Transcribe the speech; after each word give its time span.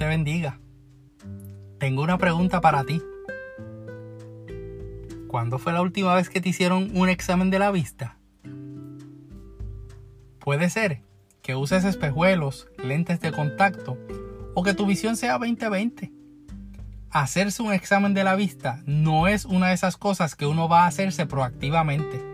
te 0.00 0.06
bendiga. 0.06 0.58
Tengo 1.78 2.02
una 2.02 2.16
pregunta 2.16 2.62
para 2.62 2.84
ti. 2.84 3.02
¿Cuándo 5.28 5.58
fue 5.58 5.74
la 5.74 5.82
última 5.82 6.14
vez 6.14 6.30
que 6.30 6.40
te 6.40 6.48
hicieron 6.48 6.96
un 6.96 7.10
examen 7.10 7.50
de 7.50 7.58
la 7.58 7.70
vista? 7.70 8.16
Puede 10.38 10.70
ser 10.70 11.02
que 11.42 11.54
uses 11.54 11.84
espejuelos, 11.84 12.66
lentes 12.82 13.20
de 13.20 13.30
contacto 13.30 13.98
o 14.54 14.62
que 14.62 14.72
tu 14.72 14.86
visión 14.86 15.16
sea 15.18 15.36
2020. 15.36 16.10
Hacerse 17.10 17.62
un 17.62 17.74
examen 17.74 18.14
de 18.14 18.24
la 18.24 18.36
vista 18.36 18.82
no 18.86 19.28
es 19.28 19.44
una 19.44 19.68
de 19.68 19.74
esas 19.74 19.98
cosas 19.98 20.34
que 20.34 20.46
uno 20.46 20.66
va 20.66 20.84
a 20.84 20.86
hacerse 20.86 21.26
proactivamente, 21.26 22.24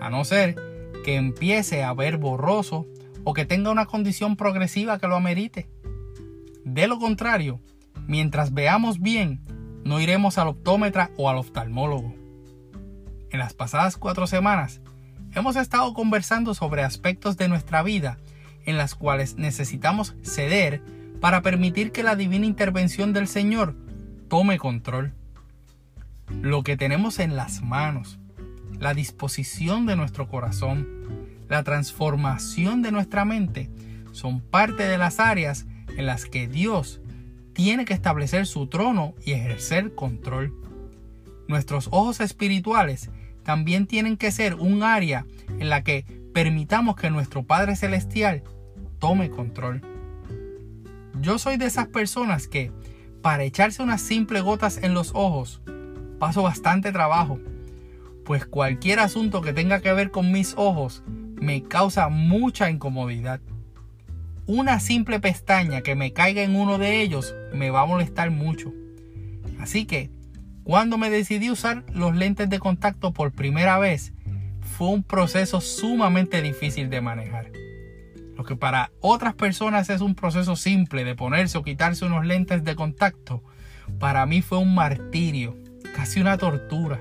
a 0.00 0.10
no 0.10 0.24
ser 0.24 0.56
que 1.04 1.14
empiece 1.14 1.84
a 1.84 1.94
ver 1.94 2.16
borroso 2.16 2.84
o 3.22 3.32
que 3.32 3.44
tenga 3.44 3.70
una 3.70 3.86
condición 3.86 4.34
progresiva 4.34 4.98
que 4.98 5.06
lo 5.06 5.14
amerite. 5.14 5.68
De 6.66 6.88
lo 6.88 6.98
contrario, 6.98 7.60
mientras 8.08 8.52
veamos 8.52 8.98
bien, 8.98 9.40
no 9.84 10.00
iremos 10.00 10.36
al 10.36 10.48
optómetra 10.48 11.12
o 11.16 11.30
al 11.30 11.36
oftalmólogo. 11.36 12.12
En 13.30 13.38
las 13.38 13.54
pasadas 13.54 13.96
cuatro 13.96 14.26
semanas, 14.26 14.80
hemos 15.32 15.54
estado 15.54 15.94
conversando 15.94 16.54
sobre 16.54 16.82
aspectos 16.82 17.36
de 17.36 17.46
nuestra 17.46 17.84
vida 17.84 18.18
en 18.64 18.78
las 18.78 18.96
cuales 18.96 19.36
necesitamos 19.36 20.16
ceder 20.24 20.82
para 21.20 21.40
permitir 21.40 21.92
que 21.92 22.02
la 22.02 22.16
divina 22.16 22.46
intervención 22.46 23.12
del 23.12 23.28
Señor 23.28 23.76
tome 24.28 24.58
control. 24.58 25.14
Lo 26.28 26.64
que 26.64 26.76
tenemos 26.76 27.20
en 27.20 27.36
las 27.36 27.62
manos, 27.62 28.18
la 28.80 28.92
disposición 28.92 29.86
de 29.86 29.94
nuestro 29.94 30.26
corazón, 30.26 30.88
la 31.48 31.62
transformación 31.62 32.82
de 32.82 32.90
nuestra 32.90 33.24
mente, 33.24 33.70
son 34.10 34.40
parte 34.40 34.82
de 34.82 34.98
las 34.98 35.20
áreas 35.20 35.64
en 35.96 36.06
las 36.06 36.26
que 36.26 36.48
Dios 36.48 37.00
tiene 37.52 37.84
que 37.84 37.94
establecer 37.94 38.46
su 38.46 38.66
trono 38.66 39.14
y 39.24 39.32
ejercer 39.32 39.94
control. 39.94 40.54
Nuestros 41.48 41.88
ojos 41.90 42.20
espirituales 42.20 43.10
también 43.42 43.86
tienen 43.86 44.16
que 44.16 44.30
ser 44.30 44.54
un 44.54 44.82
área 44.82 45.24
en 45.58 45.70
la 45.70 45.82
que 45.82 46.04
permitamos 46.34 46.96
que 46.96 47.10
nuestro 47.10 47.44
Padre 47.44 47.76
Celestial 47.76 48.42
tome 48.98 49.30
control. 49.30 49.82
Yo 51.20 51.38
soy 51.38 51.56
de 51.56 51.66
esas 51.66 51.86
personas 51.88 52.46
que, 52.46 52.72
para 53.22 53.44
echarse 53.44 53.82
unas 53.82 54.02
simples 54.02 54.42
gotas 54.42 54.78
en 54.82 54.92
los 54.92 55.12
ojos, 55.14 55.62
paso 56.18 56.42
bastante 56.42 56.92
trabajo, 56.92 57.38
pues 58.24 58.44
cualquier 58.44 58.98
asunto 58.98 59.40
que 59.40 59.52
tenga 59.52 59.80
que 59.80 59.92
ver 59.92 60.10
con 60.10 60.32
mis 60.32 60.54
ojos 60.56 61.02
me 61.36 61.62
causa 61.62 62.08
mucha 62.08 62.68
incomodidad 62.68 63.40
una 64.46 64.78
simple 64.78 65.18
pestaña 65.18 65.80
que 65.80 65.96
me 65.96 66.12
caiga 66.12 66.42
en 66.42 66.54
uno 66.54 66.78
de 66.78 67.00
ellos 67.00 67.34
me 67.52 67.70
va 67.70 67.82
a 67.82 67.86
molestar 67.86 68.30
mucho. 68.30 68.72
Así 69.58 69.86
que, 69.86 70.10
cuando 70.62 70.98
me 70.98 71.10
decidí 71.10 71.50
usar 71.50 71.84
los 71.92 72.14
lentes 72.14 72.48
de 72.48 72.58
contacto 72.58 73.12
por 73.12 73.32
primera 73.32 73.78
vez, 73.78 74.12
fue 74.60 74.88
un 74.88 75.02
proceso 75.02 75.60
sumamente 75.60 76.42
difícil 76.42 76.90
de 76.90 77.00
manejar. 77.00 77.50
Lo 78.36 78.44
que 78.44 78.56
para 78.56 78.90
otras 79.00 79.34
personas 79.34 79.88
es 79.90 80.00
un 80.00 80.14
proceso 80.14 80.56
simple 80.56 81.04
de 81.04 81.14
ponerse 81.14 81.58
o 81.58 81.62
quitarse 81.62 82.04
unos 82.04 82.26
lentes 82.26 82.62
de 82.64 82.76
contacto, 82.76 83.42
para 83.98 84.26
mí 84.26 84.42
fue 84.42 84.58
un 84.58 84.74
martirio, 84.74 85.56
casi 85.94 86.20
una 86.20 86.36
tortura. 86.36 87.00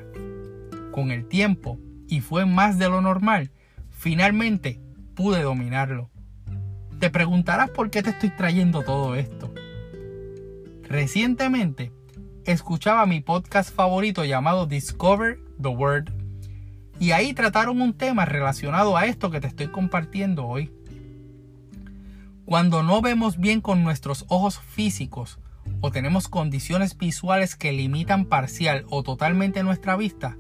Con 0.92 1.12
el 1.12 1.28
tiempo, 1.28 1.78
y 2.08 2.22
fue 2.22 2.46
más 2.46 2.80
de 2.80 2.88
lo 2.88 3.02
normal, 3.02 3.52
finalmente 3.90 4.80
pude 5.14 5.42
dominarlo. 5.42 6.10
Te 7.00 7.10
preguntarás 7.10 7.70
por 7.70 7.90
qué 7.90 8.02
te 8.02 8.12
estoy 8.12 8.30
trayendo 8.30 8.82
todo 8.82 9.16
esto. 9.16 9.54
Recientemente 10.84 11.92
escuchaba 12.46 13.06
mi 13.06 13.20
podcast 13.20 13.74
favorito 13.74 14.24
llamado 14.24 14.66
Discover 14.66 15.40
the 15.62 15.68
Word 15.68 16.12
y 17.00 17.12
ahí 17.12 17.34
trataron 17.34 17.82
un 17.82 17.94
tema 17.94 18.26
relacionado 18.26 18.96
a 18.96 19.06
esto 19.06 19.30
que 19.30 19.42
te 19.42 19.48
estoy 19.48 19.68
compartiendo 19.68 20.46
hoy. 20.46 20.72
Cuando 22.46 22.82
no 22.84 23.02
vemos 23.02 23.38
bien 23.38 23.60
con 23.60 23.84
nuestros 23.84 24.26
ojos 24.30 24.60
físicos 24.60 25.40
o 25.82 25.92
tenemos 25.92 26.28
condiciones 26.30 26.98
visuales 26.98 27.56
que 27.56 27.74
limitan 27.74 28.26
parcial 28.26 28.86
o 28.90 29.04
totalmente 29.04 29.64
nuestra 29.64 29.98
vista, 29.98 30.38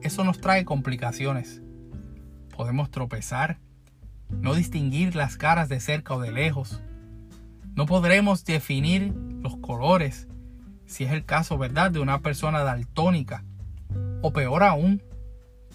eso 0.00 0.24
nos 0.24 0.40
trae 0.40 0.64
complicaciones. 0.64 1.60
Podemos 2.56 2.90
tropezar, 2.90 3.58
no 4.30 4.54
distinguir 4.54 5.14
las 5.16 5.36
caras 5.36 5.68
de 5.68 5.80
cerca 5.80 6.14
o 6.14 6.20
de 6.20 6.32
lejos. 6.32 6.82
No 7.74 7.86
podremos 7.86 8.44
definir 8.44 9.14
los 9.42 9.56
colores, 9.56 10.28
si 10.86 11.04
es 11.04 11.12
el 11.12 11.24
caso, 11.24 11.58
¿verdad?, 11.58 11.90
de 11.90 12.00
una 12.00 12.20
persona 12.20 12.60
daltónica. 12.60 13.44
O 14.22 14.32
peor 14.32 14.62
aún, 14.62 15.02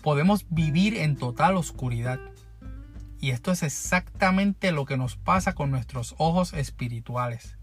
podemos 0.01 0.45
vivir 0.49 0.95
en 0.97 1.15
total 1.15 1.57
oscuridad. 1.57 2.19
Y 3.19 3.31
esto 3.31 3.51
es 3.51 3.63
exactamente 3.63 4.71
lo 4.71 4.85
que 4.85 4.97
nos 4.97 5.15
pasa 5.15 5.53
con 5.53 5.71
nuestros 5.71 6.13
ojos 6.17 6.53
espirituales. 6.53 7.57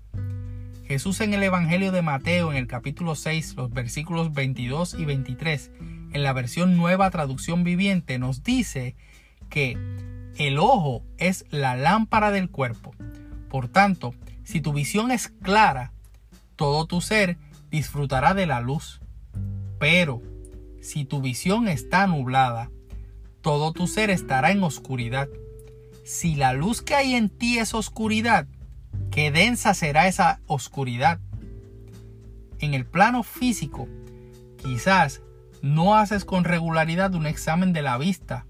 Jesús 0.84 1.20
en 1.20 1.32
el 1.32 1.42
Evangelio 1.42 1.92
de 1.92 2.02
Mateo 2.02 2.50
en 2.50 2.58
el 2.58 2.66
capítulo 2.66 3.14
6, 3.14 3.54
los 3.56 3.70
versículos 3.70 4.32
22 4.32 4.94
y 4.94 5.04
23, 5.04 5.70
en 6.12 6.22
la 6.22 6.32
versión 6.32 6.76
nueva 6.76 7.10
traducción 7.10 7.64
viviente, 7.64 8.18
nos 8.18 8.42
dice 8.42 8.96
que 9.52 9.76
el 10.38 10.58
ojo 10.58 11.04
es 11.18 11.44
la 11.50 11.76
lámpara 11.76 12.30
del 12.30 12.48
cuerpo. 12.48 12.94
Por 13.50 13.68
tanto, 13.68 14.14
si 14.44 14.62
tu 14.62 14.72
visión 14.72 15.10
es 15.10 15.28
clara, 15.28 15.92
todo 16.56 16.86
tu 16.86 17.02
ser 17.02 17.36
disfrutará 17.70 18.32
de 18.32 18.46
la 18.46 18.62
luz. 18.62 19.02
Pero, 19.78 20.22
si 20.80 21.04
tu 21.04 21.20
visión 21.20 21.68
está 21.68 22.06
nublada, 22.06 22.70
todo 23.42 23.72
tu 23.72 23.86
ser 23.86 24.08
estará 24.08 24.52
en 24.52 24.62
oscuridad. 24.62 25.28
Si 26.02 26.34
la 26.34 26.54
luz 26.54 26.80
que 26.80 26.94
hay 26.94 27.14
en 27.14 27.28
ti 27.28 27.58
es 27.58 27.74
oscuridad, 27.74 28.46
qué 29.10 29.30
densa 29.30 29.74
será 29.74 30.08
esa 30.08 30.40
oscuridad. 30.46 31.20
En 32.58 32.72
el 32.72 32.86
plano 32.86 33.22
físico, 33.22 33.86
quizás 34.62 35.20
no 35.60 35.94
haces 35.94 36.24
con 36.24 36.44
regularidad 36.44 37.14
un 37.14 37.26
examen 37.26 37.74
de 37.74 37.82
la 37.82 37.98
vista 37.98 38.46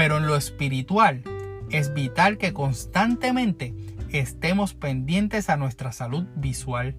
pero 0.00 0.16
en 0.16 0.26
lo 0.26 0.34
espiritual 0.34 1.22
es 1.68 1.92
vital 1.92 2.38
que 2.38 2.54
constantemente 2.54 3.74
estemos 4.08 4.72
pendientes 4.72 5.50
a 5.50 5.58
nuestra 5.58 5.92
salud 5.92 6.24
visual. 6.36 6.96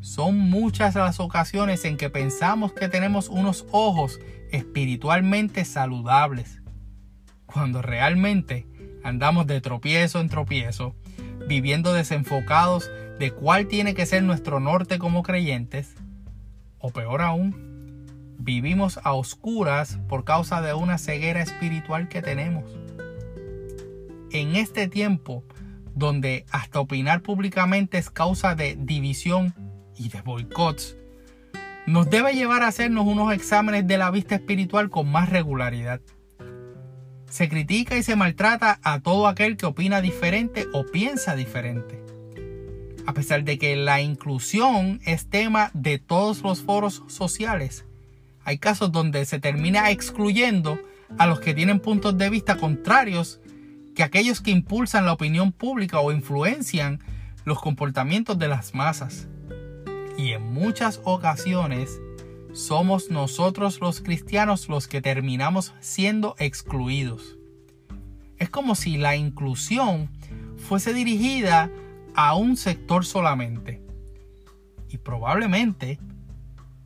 Son 0.00 0.36
muchas 0.36 0.96
las 0.96 1.18
ocasiones 1.18 1.86
en 1.86 1.96
que 1.96 2.10
pensamos 2.10 2.74
que 2.74 2.90
tenemos 2.90 3.30
unos 3.30 3.64
ojos 3.70 4.20
espiritualmente 4.52 5.64
saludables, 5.64 6.60
cuando 7.46 7.80
realmente 7.80 8.66
andamos 9.02 9.46
de 9.46 9.62
tropiezo 9.62 10.20
en 10.20 10.28
tropiezo, 10.28 10.94
viviendo 11.48 11.94
desenfocados 11.94 12.90
de 13.18 13.30
cuál 13.30 13.66
tiene 13.66 13.94
que 13.94 14.04
ser 14.04 14.22
nuestro 14.24 14.60
norte 14.60 14.98
como 14.98 15.22
creyentes, 15.22 15.94
o 16.80 16.90
peor 16.90 17.22
aún, 17.22 17.77
Vivimos 18.38 19.00
a 19.02 19.14
oscuras 19.14 19.98
por 20.08 20.24
causa 20.24 20.62
de 20.62 20.72
una 20.72 20.96
ceguera 20.96 21.42
espiritual 21.42 22.08
que 22.08 22.22
tenemos. 22.22 22.64
En 24.30 24.54
este 24.54 24.86
tiempo, 24.86 25.42
donde 25.96 26.46
hasta 26.52 26.78
opinar 26.78 27.22
públicamente 27.22 27.98
es 27.98 28.10
causa 28.10 28.54
de 28.54 28.76
división 28.78 29.54
y 29.96 30.08
de 30.08 30.22
boicots, 30.22 30.96
nos 31.86 32.08
debe 32.10 32.34
llevar 32.34 32.62
a 32.62 32.68
hacernos 32.68 33.06
unos 33.06 33.32
exámenes 33.32 33.88
de 33.88 33.98
la 33.98 34.10
vista 34.12 34.36
espiritual 34.36 34.88
con 34.88 35.10
más 35.10 35.30
regularidad. 35.30 36.00
Se 37.28 37.48
critica 37.48 37.96
y 37.96 38.04
se 38.04 38.14
maltrata 38.14 38.78
a 38.84 39.00
todo 39.00 39.26
aquel 39.26 39.56
que 39.56 39.66
opina 39.66 40.00
diferente 40.00 40.66
o 40.72 40.86
piensa 40.86 41.34
diferente. 41.34 42.00
A 43.04 43.14
pesar 43.14 43.42
de 43.42 43.58
que 43.58 43.74
la 43.74 44.00
inclusión 44.00 45.00
es 45.04 45.28
tema 45.28 45.70
de 45.74 45.98
todos 45.98 46.42
los 46.42 46.62
foros 46.62 47.02
sociales, 47.08 47.84
hay 48.48 48.56
casos 48.56 48.90
donde 48.90 49.26
se 49.26 49.38
termina 49.38 49.90
excluyendo 49.90 50.80
a 51.18 51.26
los 51.26 51.38
que 51.38 51.52
tienen 51.52 51.80
puntos 51.80 52.16
de 52.16 52.30
vista 52.30 52.56
contrarios 52.56 53.42
que 53.94 54.02
aquellos 54.02 54.40
que 54.40 54.50
impulsan 54.50 55.04
la 55.04 55.12
opinión 55.12 55.52
pública 55.52 56.00
o 56.00 56.12
influencian 56.12 56.98
los 57.44 57.60
comportamientos 57.60 58.38
de 58.38 58.48
las 58.48 58.74
masas. 58.74 59.28
Y 60.16 60.32
en 60.32 60.50
muchas 60.50 60.98
ocasiones 61.04 62.00
somos 62.54 63.10
nosotros 63.10 63.82
los 63.82 64.00
cristianos 64.00 64.70
los 64.70 64.88
que 64.88 65.02
terminamos 65.02 65.74
siendo 65.80 66.34
excluidos. 66.38 67.36
Es 68.38 68.48
como 68.48 68.76
si 68.76 68.96
la 68.96 69.14
inclusión 69.14 70.08
fuese 70.56 70.94
dirigida 70.94 71.70
a 72.14 72.34
un 72.34 72.56
sector 72.56 73.04
solamente. 73.04 73.82
Y 74.88 74.96
probablemente 74.96 75.98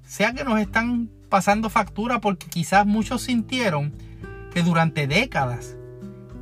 sea 0.02 0.32
que 0.32 0.42
nos 0.42 0.58
están 0.58 1.08
pasando 1.32 1.70
factura 1.70 2.20
porque 2.20 2.46
quizás 2.48 2.84
muchos 2.84 3.22
sintieron 3.22 3.94
que 4.52 4.62
durante 4.62 5.06
décadas 5.06 5.78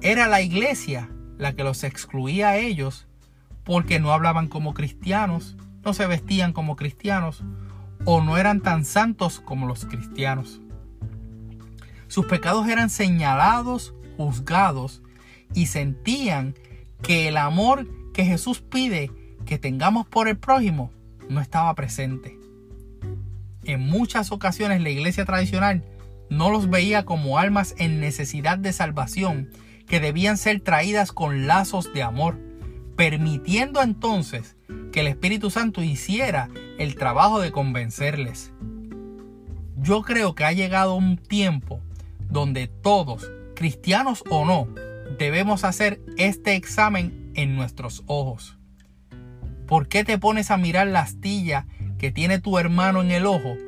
era 0.02 0.26
la 0.26 0.42
iglesia 0.42 1.08
la 1.38 1.52
que 1.52 1.62
los 1.62 1.84
excluía 1.84 2.48
a 2.48 2.56
ellos 2.56 3.06
porque 3.62 4.00
no 4.00 4.10
hablaban 4.12 4.48
como 4.48 4.74
cristianos, 4.74 5.56
no 5.84 5.94
se 5.94 6.08
vestían 6.08 6.52
como 6.52 6.74
cristianos 6.74 7.44
o 8.04 8.20
no 8.20 8.36
eran 8.36 8.62
tan 8.62 8.84
santos 8.84 9.38
como 9.38 9.68
los 9.68 9.84
cristianos. 9.84 10.60
Sus 12.08 12.26
pecados 12.26 12.66
eran 12.66 12.90
señalados, 12.90 13.94
juzgados 14.16 15.02
y 15.54 15.66
sentían 15.66 16.56
que 17.00 17.28
el 17.28 17.36
amor 17.36 17.86
que 18.12 18.24
Jesús 18.24 18.60
pide 18.60 19.12
que 19.46 19.56
tengamos 19.56 20.08
por 20.08 20.26
el 20.26 20.36
prójimo 20.36 20.90
no 21.28 21.40
estaba 21.40 21.72
presente. 21.76 22.39
En 23.64 23.80
muchas 23.80 24.32
ocasiones 24.32 24.80
la 24.80 24.90
iglesia 24.90 25.24
tradicional 25.24 25.84
no 26.30 26.50
los 26.50 26.70
veía 26.70 27.04
como 27.04 27.38
almas 27.38 27.74
en 27.78 28.00
necesidad 28.00 28.58
de 28.58 28.72
salvación 28.72 29.50
que 29.86 30.00
debían 30.00 30.38
ser 30.38 30.60
traídas 30.60 31.12
con 31.12 31.46
lazos 31.46 31.92
de 31.92 32.02
amor, 32.02 32.38
permitiendo 32.96 33.82
entonces 33.82 34.56
que 34.92 35.00
el 35.00 35.08
Espíritu 35.08 35.50
Santo 35.50 35.82
hiciera 35.82 36.48
el 36.78 36.94
trabajo 36.94 37.40
de 37.40 37.50
convencerles. 37.50 38.52
Yo 39.76 40.02
creo 40.02 40.34
que 40.34 40.44
ha 40.44 40.52
llegado 40.52 40.94
un 40.94 41.16
tiempo 41.16 41.80
donde 42.30 42.68
todos, 42.68 43.30
cristianos 43.56 44.22
o 44.30 44.44
no, 44.44 44.68
debemos 45.18 45.64
hacer 45.64 46.00
este 46.16 46.54
examen 46.54 47.32
en 47.34 47.56
nuestros 47.56 48.04
ojos. 48.06 48.56
¿Por 49.66 49.88
qué 49.88 50.04
te 50.04 50.18
pones 50.18 50.50
a 50.50 50.56
mirar 50.56 50.86
la 50.86 51.00
astilla 51.00 51.66
que 52.00 52.10
tiene 52.10 52.38
tu 52.38 52.58
hermano 52.58 53.02
en 53.02 53.10
el 53.10 53.26
ojo 53.26 53.58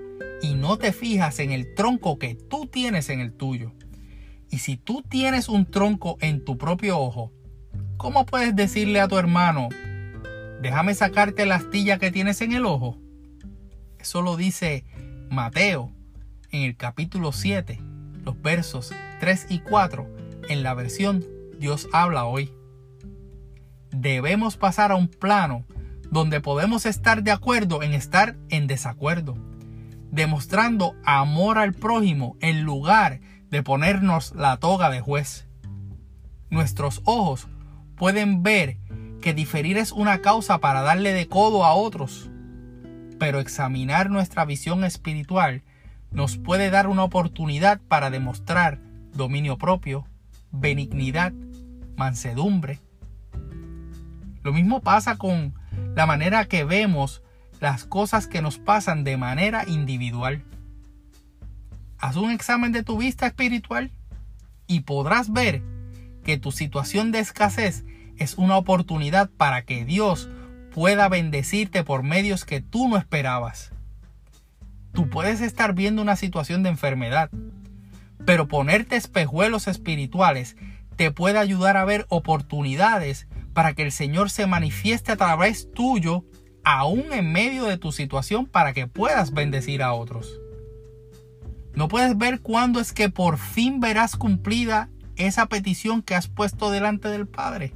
y 0.41 0.55
no 0.55 0.79
te 0.79 0.93
fijas 0.93 1.39
en 1.39 1.51
el 1.51 1.75
tronco 1.75 2.19
que 2.19 2.35
tú 2.35 2.67
tienes 2.67 3.11
en 3.11 3.21
el 3.21 3.35
tuyo? 3.35 3.73
Y 4.49 4.61
si 4.61 4.79
tú 4.79 5.03
tienes 5.07 5.51
un 5.51 5.71
tronco 5.71 6.17
en 6.23 6.43
tu 6.43 6.57
propio 6.57 6.99
ojo, 6.99 7.31
¿cómo 7.99 8.25
puedes 8.25 8.57
decirle 8.57 9.01
a 9.01 9.09
tu 9.09 9.19
hermano, 9.19 9.69
déjame 10.63 10.95
sacarte 10.95 11.45
la 11.45 11.57
astilla 11.57 11.99
que 11.99 12.11
tienes 12.11 12.41
en 12.41 12.53
el 12.53 12.65
ojo? 12.65 12.97
Eso 13.99 14.23
lo 14.23 14.39
dice 14.39 14.87
Mateo 15.29 15.93
en 16.53 16.63
el 16.63 16.75
capítulo 16.79 17.33
7, 17.33 17.81
los 18.25 18.41
versos 18.41 18.95
3 19.21 19.49
y 19.51 19.59
4, 19.59 20.09
en 20.49 20.63
la 20.63 20.73
versión 20.73 21.23
Dios 21.59 21.87
habla 21.93 22.25
hoy. 22.25 22.51
Debemos 23.91 24.57
pasar 24.57 24.91
a 24.91 24.97
un 24.97 25.09
plano 25.09 25.67
donde 26.13 26.43
podemos 26.43 26.85
estar 26.85 27.23
de 27.23 27.31
acuerdo 27.31 27.83
en 27.83 27.95
estar 27.95 28.37
en 28.51 28.67
desacuerdo, 28.67 29.35
demostrando 30.11 30.95
amor 31.05 31.57
al 31.57 31.73
prójimo 31.73 32.37
en 32.41 32.65
lugar 32.65 33.21
de 33.51 33.63
ponernos 33.63 34.35
la 34.37 34.59
toga 34.59 34.91
de 34.91 35.01
juez. 35.01 35.49
Nuestros 36.51 37.01
ojos 37.07 37.49
pueden 37.97 38.43
ver 38.43 38.77
que 39.23 39.33
diferir 39.33 39.79
es 39.79 39.91
una 39.91 40.21
causa 40.21 40.59
para 40.59 40.83
darle 40.83 41.15
de 41.15 41.29
codo 41.29 41.65
a 41.65 41.73
otros, 41.73 42.31
pero 43.19 43.41
examinar 43.41 44.11
nuestra 44.11 44.45
visión 44.45 44.85
espiritual 44.85 45.63
nos 46.11 46.37
puede 46.37 46.69
dar 46.69 46.89
una 46.89 47.05
oportunidad 47.05 47.81
para 47.89 48.11
demostrar 48.11 48.81
dominio 49.15 49.57
propio, 49.57 50.07
benignidad, 50.51 51.33
mansedumbre. 51.97 52.81
Lo 54.43 54.53
mismo 54.53 54.83
pasa 54.83 55.17
con 55.17 55.55
la 55.95 56.07
manera 56.07 56.45
que 56.47 56.65
vemos 56.65 57.23
las 57.61 57.85
cosas 57.85 58.27
que 58.27 58.43
nos 58.43 58.59
pasan 58.59 59.05
de 59.05 59.17
manera 59.17 59.65
individual. 59.67 60.45
Haz 61.99 62.17
un 62.17 62.31
examen 62.31 62.73
de 62.73 62.83
tu 62.83 62.99
vista 62.99 63.27
espiritual 63.27 63.93
y 64.67 64.81
podrás 64.81 65.33
ver 65.33 65.63
que 66.25 66.39
tu 66.39 66.51
situación 66.51 67.13
de 67.13 67.21
escasez 67.21 67.85
es 68.17 68.35
una 68.35 68.57
oportunidad 68.57 69.31
para 69.31 69.63
que 69.63 69.85
Dios 69.85 70.29
pueda 70.75 71.09
bendecirte 71.09 71.85
por 71.85 72.03
medios 72.03 72.45
que 72.45 72.61
tú 72.61 72.89
no 72.89 72.97
esperabas. 72.97 73.73
Tú 74.93 75.09
puedes 75.09 75.41
estar 75.41 75.75
viendo 75.75 76.03
una 76.03 76.17
situación 76.17 76.63
de 76.63 76.71
enfermedad, 76.71 77.31
pero 78.25 78.49
ponerte 78.49 78.97
espejuelos 78.97 79.69
espirituales 79.69 80.57
te 80.97 81.11
puede 81.11 81.39
ayudar 81.39 81.77
a 81.77 81.85
ver 81.85 82.07
oportunidades 82.09 83.27
para 83.53 83.75
que 83.75 83.83
el 83.83 83.93
Señor 83.93 84.31
se 84.31 84.47
manifieste 84.47 85.13
a 85.13 85.17
través 85.17 85.71
tuyo, 85.73 86.25
aún 86.65 87.13
en 87.13 87.33
medio 87.33 87.65
de 87.65 87.79
tu 87.79 87.93
situación, 87.93 88.47
para 88.47 88.73
que 88.73 88.87
puedas 88.87 89.33
bendecir 89.33 89.83
a 89.83 89.93
otros. 89.93 90.41
¿No 91.75 91.89
puedes 91.89 92.17
ver 92.19 92.41
cuándo 92.41 92.81
es 92.81 92.93
que 92.93 93.09
por 93.09 93.39
fin 93.39 93.81
verás 93.81 94.17
cumplida 94.17 94.91
esa 95.17 95.47
petición 95.47 96.03
que 96.03 96.15
has 96.15 96.29
puesto 96.29 96.71
delante 96.71 97.09
del 97.09 97.27
Padre? 97.27 97.75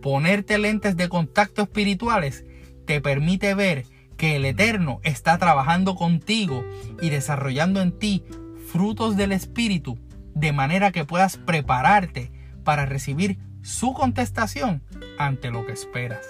Ponerte 0.00 0.58
lentes 0.58 0.96
de 0.96 1.08
contacto 1.08 1.62
espirituales 1.62 2.44
te 2.86 3.00
permite 3.00 3.54
ver 3.54 3.86
que 4.16 4.36
el 4.36 4.44
Eterno 4.44 5.00
está 5.04 5.38
trabajando 5.38 5.94
contigo 5.94 6.64
y 7.00 7.10
desarrollando 7.10 7.80
en 7.80 7.96
ti 7.96 8.24
frutos 8.72 9.16
del 9.16 9.32
Espíritu, 9.32 9.98
de 10.34 10.52
manera 10.52 10.90
que 10.90 11.04
puedas 11.04 11.36
prepararte 11.36 12.32
para 12.64 12.86
recibir 12.86 13.38
su 13.62 13.94
contestación 13.94 14.82
ante 15.18 15.50
lo 15.50 15.64
que 15.64 15.72
esperas. 15.72 16.26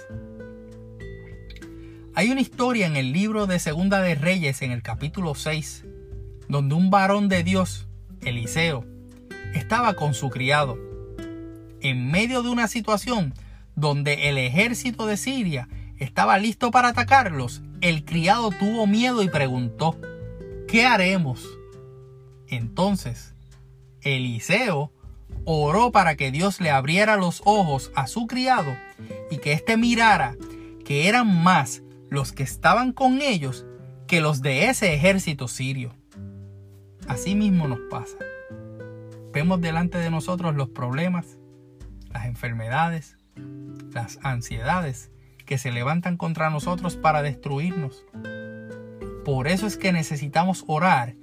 Hay 2.14 2.30
una 2.30 2.42
historia 2.42 2.86
en 2.86 2.96
el 2.96 3.12
libro 3.12 3.46
de 3.46 3.58
Segunda 3.58 4.02
de 4.02 4.14
Reyes 4.14 4.60
en 4.60 4.70
el 4.70 4.82
capítulo 4.82 5.34
6, 5.34 5.86
donde 6.48 6.74
un 6.74 6.90
varón 6.90 7.28
de 7.30 7.42
Dios, 7.42 7.88
Eliseo, 8.20 8.84
estaba 9.54 9.94
con 9.94 10.12
su 10.12 10.28
criado. 10.28 10.78
En 11.80 12.10
medio 12.10 12.42
de 12.42 12.50
una 12.50 12.68
situación 12.68 13.32
donde 13.76 14.28
el 14.28 14.36
ejército 14.36 15.06
de 15.06 15.16
Siria 15.16 15.68
estaba 15.98 16.36
listo 16.36 16.70
para 16.70 16.88
atacarlos, 16.88 17.62
el 17.80 18.04
criado 18.04 18.50
tuvo 18.50 18.86
miedo 18.86 19.22
y 19.22 19.30
preguntó, 19.30 19.98
¿qué 20.68 20.84
haremos? 20.84 21.48
Entonces, 22.46 23.34
Eliseo 24.02 24.92
oró 25.44 25.92
para 25.92 26.16
que 26.16 26.30
Dios 26.30 26.60
le 26.60 26.70
abriera 26.70 27.16
los 27.16 27.42
ojos 27.44 27.90
a 27.94 28.06
su 28.06 28.26
criado 28.26 28.76
y 29.30 29.38
que 29.38 29.52
éste 29.52 29.76
mirara 29.76 30.36
que 30.84 31.08
eran 31.08 31.42
más 31.42 31.82
los 32.10 32.32
que 32.32 32.42
estaban 32.42 32.92
con 32.92 33.20
ellos 33.22 33.64
que 34.06 34.20
los 34.20 34.42
de 34.42 34.68
ese 34.68 34.94
ejército 34.94 35.48
sirio. 35.48 35.94
Así 37.08 37.34
mismo 37.34 37.66
nos 37.66 37.80
pasa. 37.90 38.16
Vemos 39.32 39.60
delante 39.60 39.98
de 39.98 40.10
nosotros 40.10 40.54
los 40.54 40.68
problemas, 40.68 41.38
las 42.10 42.26
enfermedades, 42.26 43.16
las 43.92 44.18
ansiedades 44.22 45.10
que 45.46 45.58
se 45.58 45.72
levantan 45.72 46.16
contra 46.16 46.50
nosotros 46.50 46.96
para 46.96 47.22
destruirnos. 47.22 48.04
Por 49.24 49.48
eso 49.48 49.66
es 49.66 49.76
que 49.76 49.92
necesitamos 49.92 50.64
orar 50.66 51.14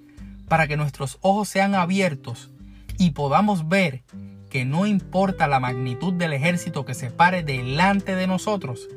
para 0.48 0.68
que 0.68 0.78
nuestros 0.78 1.20
ojos 1.22 1.48
sean 1.48 1.76
abiertos 1.76 2.52
y 3.00 3.12
podamos 3.12 3.70
ver 3.70 4.04
que 4.50 4.66
no 4.66 4.86
importa 4.86 5.48
la 5.48 5.62
magnitud 5.62 6.14
del 6.14 6.34
ejército 6.34 6.86
que 6.86 6.94
se 6.94 7.10
pare 7.10 7.44
delante 7.44 8.14
de 8.14 8.28
nosotros, 8.28 8.88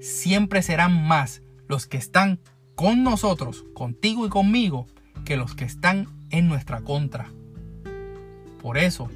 siempre 0.00 0.62
serán 0.62 1.08
más 1.08 1.42
los 1.66 1.86
que 1.86 1.96
están 1.96 2.38
con 2.74 3.02
nosotros, 3.02 3.64
contigo 3.74 4.26
y 4.26 4.28
conmigo, 4.28 4.86
que 5.24 5.38
los 5.38 5.54
que 5.54 5.64
están 5.64 6.06
en 6.30 6.48
nuestra 6.48 6.82
contra. 6.82 7.30
Por 8.60 8.76
eso, 8.76 9.08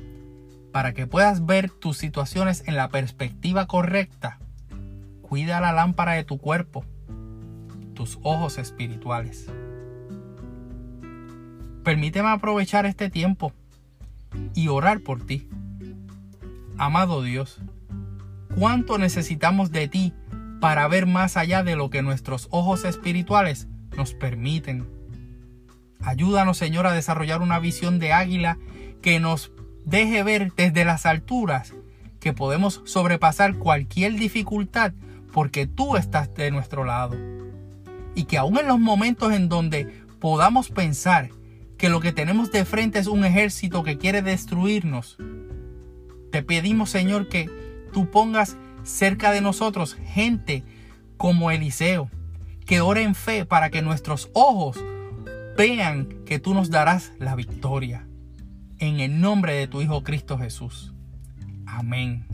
para 0.72 0.94
que 0.94 1.06
puedas 1.06 1.44
ver 1.44 1.70
tus 1.70 1.98
situaciones 1.98 2.66
en 2.66 2.76
la 2.76 2.88
perspectiva 2.88 3.66
correcta, 3.66 4.38
cuida 5.20 5.60
la 5.60 5.72
lámpara 5.72 6.12
de 6.12 6.24
tu 6.24 6.38
cuerpo, 6.38 6.86
tus 7.92 8.18
ojos 8.22 8.56
espirituales. 8.56 9.50
Permíteme 11.84 12.30
aprovechar 12.30 12.86
este 12.86 13.10
tiempo 13.10 13.52
y 14.54 14.68
orar 14.68 15.00
por 15.00 15.24
ti. 15.24 15.48
Amado 16.78 17.22
Dios, 17.22 17.60
¿cuánto 18.56 18.98
necesitamos 18.98 19.70
de 19.70 19.88
ti 19.88 20.14
para 20.60 20.88
ver 20.88 21.06
más 21.06 21.36
allá 21.36 21.62
de 21.62 21.76
lo 21.76 21.90
que 21.90 22.02
nuestros 22.02 22.48
ojos 22.50 22.84
espirituales 22.84 23.68
nos 23.96 24.14
permiten? 24.14 24.86
Ayúdanos, 26.02 26.56
Señor, 26.56 26.86
a 26.86 26.92
desarrollar 26.92 27.42
una 27.42 27.58
visión 27.58 27.98
de 27.98 28.12
águila 28.12 28.58
que 29.02 29.20
nos 29.20 29.52
deje 29.84 30.22
ver 30.22 30.52
desde 30.56 30.84
las 30.84 31.06
alturas 31.06 31.74
que 32.20 32.32
podemos 32.32 32.82
sobrepasar 32.84 33.56
cualquier 33.56 34.14
dificultad 34.14 34.92
porque 35.32 35.66
tú 35.66 35.96
estás 35.96 36.32
de 36.34 36.50
nuestro 36.50 36.84
lado. 36.84 37.16
Y 38.14 38.24
que 38.24 38.38
aún 38.38 38.58
en 38.58 38.68
los 38.68 38.78
momentos 38.78 39.32
en 39.32 39.48
donde 39.48 40.04
podamos 40.18 40.70
pensar 40.70 41.30
que 41.80 41.88
lo 41.88 42.00
que 42.00 42.12
tenemos 42.12 42.52
de 42.52 42.66
frente 42.66 42.98
es 42.98 43.06
un 43.06 43.24
ejército 43.24 43.82
que 43.82 43.96
quiere 43.96 44.20
destruirnos. 44.20 45.16
Te 46.30 46.42
pedimos, 46.42 46.90
Señor, 46.90 47.30
que 47.30 47.48
tú 47.90 48.10
pongas 48.10 48.58
cerca 48.82 49.32
de 49.32 49.40
nosotros 49.40 49.94
gente 49.94 50.62
como 51.16 51.50
Eliseo, 51.50 52.10
que 52.66 52.82
ore 52.82 53.02
en 53.02 53.14
fe 53.14 53.46
para 53.46 53.70
que 53.70 53.80
nuestros 53.80 54.28
ojos 54.34 54.78
vean 55.56 56.22
que 56.26 56.38
tú 56.38 56.52
nos 56.52 56.68
darás 56.68 57.12
la 57.18 57.34
victoria. 57.34 58.06
En 58.76 59.00
el 59.00 59.18
nombre 59.18 59.54
de 59.54 59.66
tu 59.66 59.80
Hijo 59.80 60.02
Cristo 60.02 60.36
Jesús. 60.36 60.92
Amén. 61.64 62.26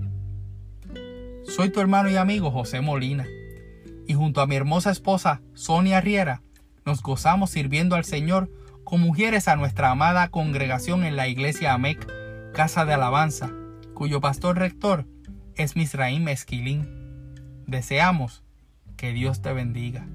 Soy 1.45 1.71
tu 1.71 1.81
hermano 1.81 2.11
y 2.11 2.17
amigo 2.17 2.51
José 2.51 2.81
Molina, 2.81 3.27
y 4.09 4.15
junto 4.15 4.41
a 4.41 4.49
mi 4.49 4.57
hermosa 4.57 4.91
esposa 4.91 5.41
Sonia 5.55 6.01
Riera, 6.01 6.43
nos 6.85 7.01
gozamos 7.01 7.51
sirviendo 7.51 7.95
al 7.95 8.05
Señor 8.05 8.51
con 8.87 9.01
mujeres 9.01 9.49
a 9.49 9.57
nuestra 9.57 9.91
amada 9.91 10.29
congregación 10.29 11.03
en 11.03 11.17
la 11.17 11.27
iglesia 11.27 11.75
AMEC, 11.75 12.07
Casa 12.55 12.85
de 12.85 12.95
Alabanza, 12.95 13.51
cuyo 13.95 14.21
pastor 14.21 14.61
rector 14.61 15.09
es 15.57 15.75
Misraim 15.75 16.29
Esquilín. 16.29 16.87
Deseamos 17.67 18.45
que 18.97 19.11
Dios 19.11 19.43
te 19.43 19.53
bendiga. 19.53 20.07